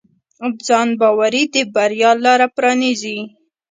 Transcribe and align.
ځانباوري 0.65 1.43
د 1.53 1.55
بریا 1.73 2.11
لاره 2.25 2.47
پرانیزي. 2.55 3.19